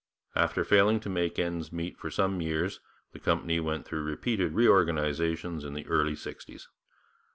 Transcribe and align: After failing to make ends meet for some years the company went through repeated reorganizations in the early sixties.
After 0.33 0.63
failing 0.63 0.99
to 1.01 1.11
make 1.11 1.37
ends 1.37 1.71
meet 1.71 1.95
for 1.95 2.09
some 2.09 2.41
years 2.41 2.79
the 3.11 3.19
company 3.19 3.59
went 3.59 3.85
through 3.85 4.01
repeated 4.01 4.51
reorganizations 4.53 5.63
in 5.63 5.75
the 5.75 5.85
early 5.85 6.15
sixties. 6.15 6.67